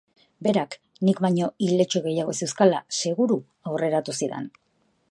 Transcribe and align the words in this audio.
Berak, 0.45 0.77
nik 1.09 1.21
baino 1.25 1.49
iletxo 1.67 2.01
gehiago 2.07 2.35
zeuzkala, 2.41 2.81
seguru, 3.03 3.39
aurreratu 3.73 4.19
zidan. 4.23 4.55